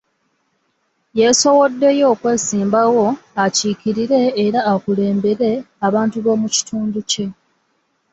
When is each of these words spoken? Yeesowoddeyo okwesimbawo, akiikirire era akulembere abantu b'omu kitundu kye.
Yeesowoddeyo 1.19 2.05
okwesimbawo, 2.13 3.05
akiikirire 3.43 4.21
era 4.45 4.59
akulembere 4.73 5.51
abantu 5.87 6.17
b'omu 6.23 6.47
kitundu 6.55 6.99
kye. 7.11 7.25